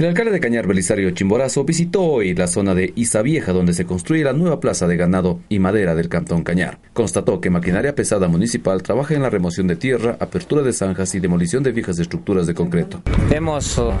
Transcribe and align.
El 0.00 0.06
alcalde 0.06 0.30
de 0.30 0.40
Cañar, 0.40 0.66
Belisario 0.66 1.10
Chimborazo, 1.10 1.62
visitó 1.64 2.02
hoy 2.02 2.34
la 2.34 2.46
zona 2.46 2.74
de 2.74 2.90
Isa 2.96 3.20
Vieja, 3.20 3.52
donde 3.52 3.74
se 3.74 3.84
construye 3.84 4.24
la 4.24 4.32
nueva 4.32 4.58
plaza 4.58 4.86
de 4.86 4.96
ganado 4.96 5.40
y 5.50 5.58
madera 5.58 5.94
del 5.94 6.08
Cantón 6.08 6.42
Cañar. 6.42 6.78
Constató 6.94 7.38
que 7.42 7.50
maquinaria 7.50 7.94
pesada 7.94 8.26
municipal 8.26 8.82
trabaja 8.82 9.14
en 9.14 9.20
la 9.20 9.28
remoción 9.28 9.66
de 9.66 9.76
tierra, 9.76 10.16
apertura 10.18 10.62
de 10.62 10.72
zanjas 10.72 11.14
y 11.14 11.20
demolición 11.20 11.62
de 11.62 11.72
viejas 11.72 11.98
estructuras 11.98 12.46
de 12.46 12.54
concreto. 12.54 13.02
Hemos 13.30 13.76
uh, 13.76 13.92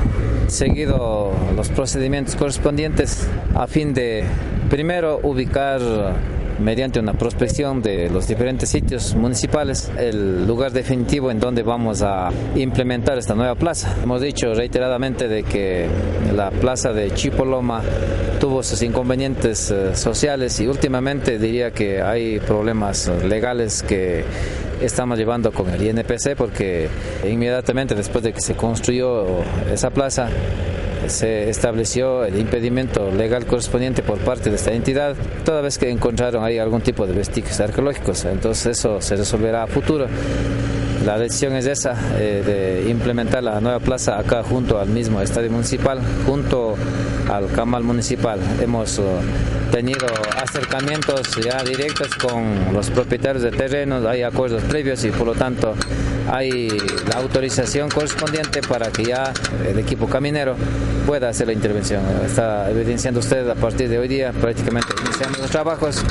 seguido 0.46 1.32
los 1.54 1.68
procedimientos 1.68 2.34
correspondientes 2.34 3.28
a 3.54 3.66
fin 3.66 3.92
de, 3.92 4.24
primero, 4.70 5.20
ubicar 5.22 5.82
mediante 6.60 7.00
una 7.00 7.14
prospección 7.14 7.82
de 7.82 8.10
los 8.10 8.28
diferentes 8.28 8.68
sitios 8.68 9.14
municipales 9.14 9.90
el 9.98 10.46
lugar 10.46 10.72
definitivo 10.72 11.30
en 11.30 11.40
donde 11.40 11.62
vamos 11.62 12.02
a 12.02 12.30
implementar 12.54 13.18
esta 13.18 13.34
nueva 13.34 13.54
plaza. 13.54 13.96
Hemos 14.02 14.20
dicho 14.20 14.52
reiteradamente 14.54 15.28
de 15.28 15.42
que 15.42 15.86
la 16.34 16.50
plaza 16.50 16.92
de 16.92 17.12
Chipoloma 17.12 17.82
tuvo 18.38 18.62
sus 18.62 18.82
inconvenientes 18.82 19.70
eh, 19.70 19.94
sociales 19.94 20.60
y 20.60 20.66
últimamente 20.66 21.38
diría 21.38 21.70
que 21.72 22.02
hay 22.02 22.38
problemas 22.40 23.10
legales 23.24 23.82
que 23.82 24.24
estamos 24.80 25.18
llevando 25.18 25.52
con 25.52 25.68
el 25.70 25.82
INPC 25.82 26.36
porque 26.36 26.88
inmediatamente 27.28 27.94
después 27.94 28.24
de 28.24 28.32
que 28.32 28.40
se 28.40 28.54
construyó 28.54 29.26
esa 29.72 29.90
plaza 29.90 30.28
se 31.06 31.48
estableció 31.48 32.24
el 32.24 32.38
impedimento 32.38 33.10
legal 33.10 33.46
correspondiente 33.46 34.02
por 34.02 34.18
parte 34.18 34.50
de 34.50 34.56
esta 34.56 34.72
entidad, 34.72 35.16
toda 35.44 35.60
vez 35.60 35.78
que 35.78 35.90
encontraron 35.90 36.44
ahí 36.44 36.58
algún 36.58 36.80
tipo 36.80 37.06
de 37.06 37.12
vestigios 37.12 37.58
arqueológicos. 37.60 38.24
Entonces 38.24 38.78
eso 38.78 39.00
se 39.00 39.16
resolverá 39.16 39.64
a 39.64 39.66
futuro. 39.66 40.06
La 41.04 41.18
decisión 41.18 41.54
es 41.54 41.64
esa, 41.66 41.94
eh, 42.18 42.42
de 42.44 42.90
implementar 42.90 43.42
la 43.42 43.58
nueva 43.60 43.80
plaza 43.80 44.18
acá 44.18 44.42
junto 44.42 44.78
al 44.78 44.88
mismo 44.90 45.22
estadio 45.22 45.50
municipal, 45.50 45.98
junto 46.26 46.76
al 47.30 47.50
camal 47.52 47.82
municipal. 47.82 48.38
Hemos 48.60 48.98
uh, 48.98 49.04
tenido 49.70 50.06
acercamientos 50.36 51.22
ya 51.42 51.62
directos 51.62 52.08
con 52.16 52.74
los 52.74 52.90
propietarios 52.90 53.42
de 53.42 53.50
terrenos, 53.50 54.04
hay 54.04 54.22
acuerdos 54.22 54.62
previos 54.64 55.02
y 55.04 55.10
por 55.10 55.26
lo 55.26 55.34
tanto 55.34 55.74
hay 56.30 56.68
la 57.08 57.16
autorización 57.16 57.88
correspondiente 57.88 58.60
para 58.62 58.90
que 58.90 59.04
ya 59.04 59.32
el 59.68 59.78
equipo 59.78 60.06
caminero 60.06 60.54
pueda 61.06 61.28
hacer 61.28 61.48
la 61.48 61.52
intervención. 61.52 62.02
Está 62.24 62.70
evidenciando 62.70 63.20
usted 63.20 63.48
a 63.48 63.56
partir 63.56 63.88
de 63.88 63.98
hoy 63.98 64.06
día, 64.08 64.32
prácticamente 64.32 64.88
iniciamos 65.04 65.40
los 65.40 65.50
trabajos 65.50 66.04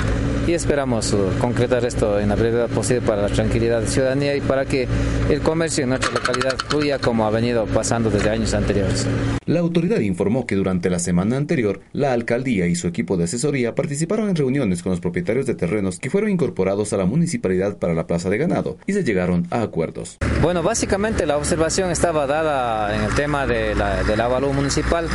y 0.50 0.54
esperamos 0.54 1.16
concretar 1.40 1.86
esto 1.86 2.20
en 2.20 2.30
la 2.30 2.36
brevedad 2.36 2.70
posible 2.70 3.02
para 3.02 3.22
la 3.22 3.30
tranquilidad 3.30 3.82
de 3.82 3.88
ciudadanía 3.88 4.36
y 4.36 4.42
para 4.42 4.66
que 4.66 4.88
el 5.30 5.42
comercio 5.42 5.84
en 5.84 5.90
nuestra 5.90 6.12
localidad 6.12 6.56
fluya 6.68 6.98
como 6.98 7.28
ha 7.28 7.30
venido 7.30 7.66
pasando 7.68 8.10
desde 8.10 8.32
años 8.32 8.54
anteriores. 8.56 9.06
La 9.46 9.60
autoridad 9.60 10.00
informó 10.00 10.48
que 10.48 10.56
durante 10.56 10.90
la 10.90 11.00
semana 11.00 11.38
anterior, 11.38 11.82
la 11.94 12.14
alcaldía 12.14 12.66
y 12.66 12.76
su 12.76 12.88
equipo 12.88 13.16
de 13.16 13.26
asesoría 13.26 13.76
participaron 13.76 14.28
en 14.30 14.36
reuniones 14.36 14.82
con 14.82 14.90
los 14.90 15.00
propietarios 15.00 15.46
de 15.46 15.54
terrenos 15.54 16.00
que 16.00 16.10
fueron 16.10 16.32
incorporados 16.32 16.94
a 16.94 16.98
la 16.98 17.06
municipalidad 17.06 17.78
para 17.78 17.94
la 17.94 18.08
plaza 18.08 18.32
de 18.32 18.40
ganado 18.40 18.78
y 18.88 18.94
se 18.94 19.04
llegaron 19.04 19.46
a 19.52 19.62
acuerdos. 19.62 20.09
Bueno, 20.42 20.64
básicamente 20.64 21.26
la 21.26 21.38
observación 21.38 21.92
estaba 21.92 22.26
dada 22.26 22.96
en 22.96 23.04
el 23.04 23.14
tema 23.14 23.46
de 23.46 23.76
la, 23.76 24.04
del 24.04 24.22
municipal. 24.54 25.08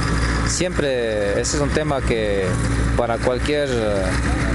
Siempre 0.48 1.40
ese 1.40 1.56
es 1.56 1.62
un 1.62 1.70
tema 1.70 2.02
que 2.02 2.44
para 2.96 3.16
cualquier 3.18 3.68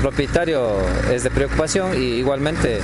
propietario 0.02 0.78
es 1.12 1.24
de 1.24 1.32
preocupación 1.32 1.96
y 1.96 2.18
igualmente 2.20 2.82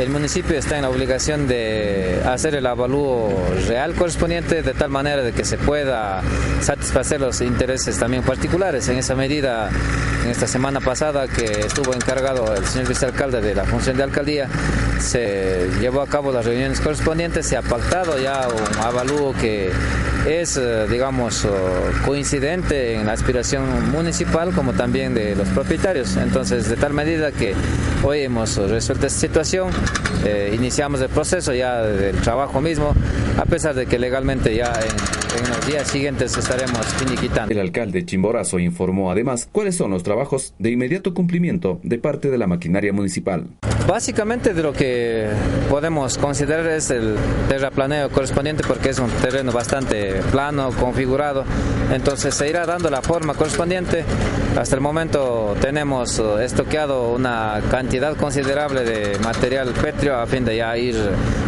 el 0.00 0.10
municipio 0.10 0.58
está 0.58 0.76
en 0.76 0.82
la 0.82 0.90
obligación 0.90 1.46
de 1.46 2.20
hacer 2.26 2.56
el 2.56 2.66
avalúo 2.66 3.32
real 3.68 3.94
correspondiente 3.94 4.62
de 4.62 4.74
tal 4.74 4.90
manera 4.90 5.22
de 5.22 5.32
que 5.32 5.44
se 5.44 5.56
pueda 5.56 6.20
satisfacer 6.60 7.20
los 7.20 7.40
intereses 7.40 7.98
también 7.98 8.24
particulares. 8.24 8.88
En 8.88 8.98
esa 8.98 9.14
medida, 9.14 9.70
en 10.24 10.30
esta 10.30 10.46
semana 10.46 10.80
pasada 10.80 11.28
que 11.28 11.44
estuvo 11.44 11.94
encargado 11.94 12.54
el 12.54 12.66
señor 12.66 12.88
vicealcalde 12.88 13.40
de 13.40 13.54
la 13.54 13.64
función 13.64 13.96
de 13.96 14.02
alcaldía, 14.02 14.48
se 14.98 15.68
llevó 15.80 16.02
a 16.02 16.06
cabo 16.06 16.32
las 16.32 16.44
reuniones 16.44 16.80
correspondientes, 16.80 17.46
se 17.46 17.56
ha 17.56 17.62
pactado 17.62 18.18
ya 18.18 18.48
un 18.48 18.78
avalúo 18.82 19.32
que 19.34 19.70
es, 20.26 20.56
eh, 20.56 20.86
digamos, 20.90 21.46
coincidente 22.04 22.94
en 22.94 23.06
la 23.06 23.12
aspiración 23.12 23.90
municipal 23.92 24.52
como 24.52 24.72
también 24.72 25.14
de 25.14 25.36
los 25.36 25.48
propietarios. 25.48 26.16
Entonces, 26.16 26.68
de 26.68 26.76
tal 26.76 26.94
medida 26.94 27.30
que 27.30 27.54
hoy 28.04 28.20
hemos 28.20 28.56
resuelto 28.56 29.06
esta 29.06 29.18
situación, 29.20 29.70
eh, 30.24 30.52
iniciamos 30.54 31.00
el 31.00 31.08
proceso 31.08 31.52
ya 31.54 31.82
del 31.82 32.16
trabajo 32.16 32.60
mismo, 32.60 32.94
a 33.38 33.44
pesar 33.46 33.74
de 33.74 33.86
que 33.86 33.98
legalmente 33.98 34.54
ya 34.54 34.72
en, 34.74 35.42
en 35.42 35.50
los 35.50 35.66
días 35.66 35.88
siguientes 35.88 36.36
estaremos 36.36 36.86
finiquitando. 36.98 37.52
El 37.52 37.60
alcalde 37.60 38.04
Chimborazo 38.04 38.58
informó 38.58 39.10
además 39.10 39.48
cuáles 39.50 39.76
son 39.76 39.90
los 39.90 40.02
trabajos 40.02 40.54
de 40.58 40.70
inmediato 40.70 41.14
cumplimiento 41.14 41.80
de 41.82 41.98
parte 41.98 42.30
de 42.30 42.38
la 42.38 42.46
maquinaria 42.46 42.92
municipal. 42.92 43.46
Básicamente 43.86 44.54
de 44.54 44.62
lo 44.62 44.72
que 44.72 45.28
podemos 45.68 46.16
considerar 46.16 46.66
es 46.66 46.90
el 46.90 47.16
terraplaneo 47.48 48.08
correspondiente 48.10 48.64
porque 48.66 48.90
es 48.90 48.98
un 48.98 49.10
terreno 49.10 49.52
bastante 49.52 50.22
plano, 50.30 50.70
configurado, 50.70 51.44
entonces 51.92 52.34
se 52.34 52.48
irá 52.48 52.64
dando 52.64 52.88
la 52.90 53.02
forma 53.02 53.34
correspondiente. 53.34 54.04
Hasta 54.56 54.76
el 54.76 54.80
momento 54.80 55.54
tenemos 55.60 56.18
estoqueado 56.40 57.12
una 57.12 57.60
cantidad 57.70 57.93
considerable 58.18 58.82
de 58.82 59.18
material 59.20 59.68
pétreo 59.68 60.16
a 60.16 60.26
fin 60.26 60.44
de 60.44 60.56
ya 60.56 60.76
ir 60.76 60.96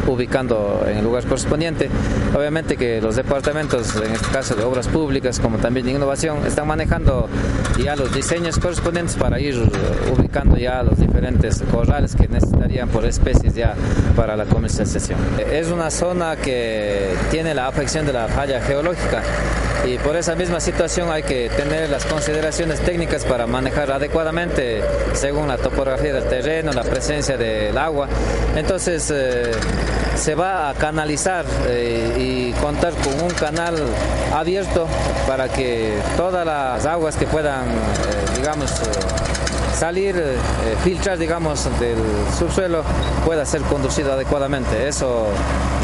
ubicando 0.07 0.85
en 0.87 0.99
el 0.99 1.05
lugar 1.05 1.25
correspondiente. 1.25 1.89
Obviamente 2.37 2.77
que 2.77 3.01
los 3.01 3.17
departamentos, 3.17 3.97
en 3.97 4.13
este 4.13 4.29
caso 4.29 4.55
de 4.55 4.63
obras 4.63 4.87
públicas 4.87 5.41
como 5.41 5.59
también 5.59 5.87
de 5.87 5.93
innovación, 5.93 6.47
están 6.47 6.69
manejando 6.69 7.29
ya 7.83 7.97
los 7.97 8.15
diseños 8.15 8.59
correspondientes 8.59 9.17
para 9.17 9.41
ir 9.41 9.57
ubicando 10.17 10.57
ya 10.57 10.83
los 10.83 10.99
diferentes 10.99 11.63
corrales 11.73 12.15
que 12.15 12.29
necesitarían 12.29 12.89
por 12.89 13.05
especies 13.05 13.55
ya 13.55 13.75
para 14.15 14.37
la 14.37 14.45
comercialización. 14.45 15.19
Es 15.51 15.71
una 15.71 15.91
zona 15.91 16.37
que 16.37 17.09
tiene 17.31 17.55
la 17.55 17.67
afección 17.67 18.07
de 18.07 18.13
la 18.13 18.29
falla 18.29 18.61
geológica 18.61 19.23
y 19.85 19.99
por 19.99 20.17
esa 20.17 20.35
misma 20.35 20.61
situación 20.61 21.11
hay 21.11 21.23
que 21.23 21.49
tener 21.51 21.91
las 21.91 22.05
consideraciones 22.05 22.81
técnicas 22.81 23.25
para 23.25 23.47
manejar 23.47 23.91
adecuadamente 23.91 24.83
según 25.13 25.49
la 25.49 25.59
topografía 25.59 26.13
del 26.13 26.25
terreno, 26.25 26.73
la 26.73 26.83
presencia 26.83 27.37
del 27.37 27.77
agua. 27.77 28.09
Entonces 28.57 29.11
eh, 29.15 29.53
se 30.17 30.35
va 30.35 30.71
a 30.71 30.75
canalizar 30.75 31.45
eh, 31.69 32.17
y 32.19 32.53
contar 32.61 32.95
con 32.95 33.21
un 33.23 33.31
canal 33.31 33.77
abierto 34.35 34.87
para 35.27 35.49
que 35.49 35.93
todas 36.17 36.45
las 36.45 36.85
aguas 36.87 37.17
que 37.17 37.27
puedan, 37.27 37.67
eh, 37.67 38.37
digamos, 38.37 38.71
salir, 39.75 40.17
filtrar, 40.83 41.19
digamos, 41.19 41.69
del 41.79 41.99
subsuelo 42.39 42.83
pueda 43.27 43.45
ser 43.45 43.61
conducido 43.63 44.15
adecuadamente. 44.15 44.89
Eso 44.89 45.27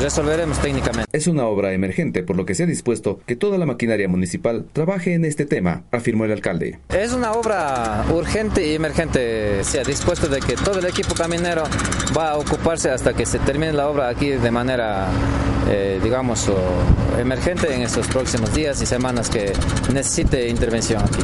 resolveremos 0.00 0.58
técnicamente. 0.58 1.06
Es 1.12 1.26
una 1.26 1.46
obra 1.46 1.72
emergente, 1.72 2.22
por 2.22 2.36
lo 2.36 2.46
que 2.46 2.54
se 2.54 2.62
ha 2.62 2.66
dispuesto 2.66 3.20
que 3.26 3.36
toda 3.36 3.58
la 3.58 3.66
maquinaria 3.66 3.81
municipal 4.08 4.64
trabaje 4.72 5.14
en 5.14 5.24
este 5.24 5.44
tema, 5.44 5.84
afirmó 5.90 6.24
el 6.24 6.32
alcalde. 6.32 6.78
Es 6.88 7.12
una 7.12 7.32
obra 7.32 8.04
urgente 8.12 8.66
y 8.66 8.74
emergente. 8.74 9.64
Se 9.64 9.80
ha 9.80 9.84
dispuesto 9.84 10.28
de 10.28 10.40
que 10.40 10.54
todo 10.54 10.78
el 10.78 10.86
equipo 10.86 11.14
caminero 11.14 11.64
va 12.16 12.32
a 12.32 12.38
ocuparse 12.38 12.90
hasta 12.90 13.12
que 13.12 13.26
se 13.26 13.38
termine 13.40 13.72
la 13.72 13.88
obra 13.88 14.08
aquí 14.08 14.30
de 14.30 14.50
manera, 14.50 15.08
eh, 15.68 16.00
digamos, 16.02 16.50
emergente 17.18 17.74
en 17.74 17.82
estos 17.82 18.06
próximos 18.06 18.54
días 18.54 18.80
y 18.82 18.86
semanas 18.86 19.28
que 19.28 19.52
necesite 19.92 20.48
intervención 20.48 21.02
aquí. 21.02 21.22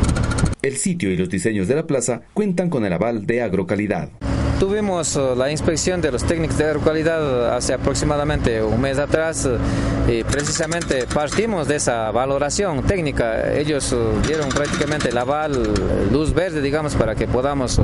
El 0.62 0.76
sitio 0.76 1.10
y 1.10 1.16
los 1.16 1.28
diseños 1.28 1.69
de 1.69 1.76
la 1.76 1.87
plaza 1.87 2.22
cuentan 2.34 2.69
con 2.69 2.84
el 2.84 2.93
aval 2.93 3.26
de 3.26 3.43
agrocalidad. 3.43 4.10
Tuvimos 4.58 5.14
uh, 5.14 5.37
la 5.37 5.52
inspección 5.52 6.00
de 6.00 6.10
los 6.10 6.25
técnicos 6.25 6.58
de 6.58 6.64
agrocalidad 6.64 7.55
hace 7.56 7.75
aproximadamente 7.75 8.60
un 8.60 8.81
mes 8.81 8.99
atrás 8.99 9.46
uh, 9.46 10.10
y 10.10 10.25
precisamente 10.25 11.06
partimos 11.06 11.69
de 11.69 11.76
esa 11.76 12.10
valoración 12.10 12.82
técnica. 12.82 13.52
Ellos 13.55 13.93
uh, 13.93 14.20
dieron 14.26 14.49
prácticamente 14.49 15.10
el 15.10 15.19
aval, 15.19 15.62
luz 16.10 16.34
verde, 16.34 16.60
digamos, 16.60 16.96
para 16.96 17.14
que 17.14 17.28
podamos 17.28 17.81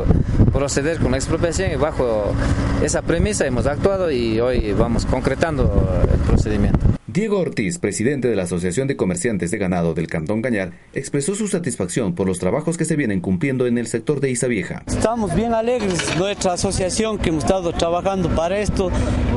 proceder 0.53 0.99
con 0.99 1.13
la 1.13 1.19
expropiación 1.19 1.71
y 1.71 1.77
bajo 1.77 2.33
esa 2.83 3.03
premisa 3.03 3.47
hemos 3.47 3.67
actuado 3.67 4.11
y 4.11 4.41
hoy 4.41 4.73
vamos 4.73 5.07
concretando 5.07 5.89
el 6.13 6.19
procedimiento. 6.21 7.04
Diego 7.15 7.39
Ortiz, 7.39 7.79
presidente 7.79 8.27
de 8.27 8.35
la 8.35 8.43
Asociación 8.43 8.89
de 8.89 8.97
Comerciantes 8.97 9.53
de 9.53 9.59
Ganado 9.59 9.95
del 9.95 10.09
Cantón 10.09 10.43
Cañar, 10.43 10.73
expresó 10.95 11.37
su 11.37 11.47
satisfacción 11.47 12.17
por 12.17 12.27
los 12.27 12.41
trabajos 12.41 12.77
que 12.77 12.85
se 12.85 12.97
vienen 12.97 13.21
cumpliendo 13.21 13.69
en 13.69 13.79
el 13.79 13.87
sector 13.87 14.19
de 14.19 14.37
Vieja. 14.49 14.83
Estamos 14.89 15.33
bien 15.33 15.55
alegres, 15.55 16.19
nuestra 16.19 16.55
asociación 16.55 17.19
que 17.19 17.29
hemos 17.29 17.45
estado 17.45 17.73
trabajando 17.73 18.31
para 18.31 18.59
esto 18.59 18.91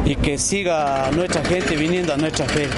y 0.05 0.15
que 0.15 0.39
siga 0.39 1.11
nuestra 1.11 1.45
gente 1.45 1.75
viniendo 1.75 2.15
a 2.15 2.17
nuestra 2.17 2.47
feria. 2.47 2.73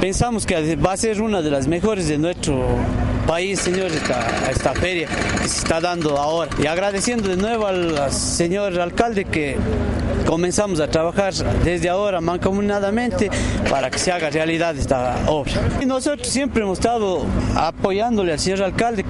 Pensamos 0.00 0.46
que 0.46 0.76
va 0.76 0.92
a 0.92 0.96
ser 0.96 1.20
una 1.20 1.42
de 1.42 1.50
las 1.50 1.66
mejores 1.66 2.06
de 2.06 2.18
nuestro 2.18 2.64
país, 3.26 3.58
señor, 3.58 3.90
esta, 3.90 4.48
esta 4.52 4.72
feria 4.72 5.08
que 5.42 5.48
se 5.48 5.58
está 5.58 5.80
dando 5.80 6.16
ahora. 6.16 6.52
Y 6.62 6.66
agradeciendo 6.66 7.28
de 7.28 7.36
nuevo 7.36 7.66
al 7.66 8.12
señor 8.12 8.78
alcalde 8.78 9.24
que 9.24 9.56
comenzamos 10.28 10.78
a 10.80 10.88
trabajar 10.88 11.32
desde 11.64 11.88
ahora 11.88 12.20
mancomunadamente 12.20 13.30
para 13.70 13.90
que 13.90 13.98
se 13.98 14.12
haga 14.12 14.28
realidad 14.28 14.76
esta 14.76 15.24
obra. 15.26 15.52
Nosotros 15.86 16.28
siempre 16.28 16.62
hemos 16.62 16.78
estado 16.78 17.24
apoyándole 17.56 18.32
al 18.32 18.38
señor 18.38 18.62
alcalde 18.62 19.06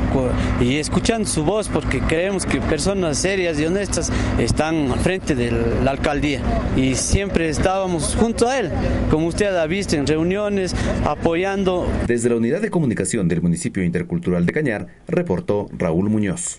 y 0.60 0.76
escuchando 0.76 1.28
su 1.28 1.44
voz 1.44 1.68
porque 1.68 2.00
creemos 2.00 2.46
que 2.46 2.60
personas 2.60 3.18
serias 3.18 3.58
y 3.58 3.66
honestas 3.66 4.12
están 4.38 4.92
al 4.92 5.00
frente 5.00 5.34
de 5.34 5.50
la 5.82 5.90
alcaldía 5.90 6.40
y 6.76 6.94
siempre 6.94 7.48
estábamos 7.48 8.14
junto 8.14 8.46
a 8.46 8.60
él, 8.60 8.70
como 9.10 9.26
usted 9.26 9.56
ha 9.56 9.66
visto 9.66 9.96
en 9.96 10.06
reuniones, 10.06 10.72
apoyando. 11.04 11.88
Desde 12.06 12.28
la 12.28 12.36
unidad 12.36 12.60
de 12.60 12.70
comunicación 12.70 13.26
del 13.26 13.42
municipio 13.42 13.82
intercultural 13.82 14.46
de 14.46 14.52
Cañar, 14.52 14.86
reportó 15.08 15.68
Raúl 15.76 16.10
Muñoz. 16.10 16.56